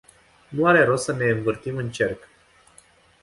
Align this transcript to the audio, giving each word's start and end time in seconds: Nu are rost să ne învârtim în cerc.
Nu 0.49 0.67
are 0.67 0.83
rost 0.83 1.03
să 1.03 1.13
ne 1.13 1.25
învârtim 1.29 1.77
în 1.77 1.91
cerc. 1.91 2.27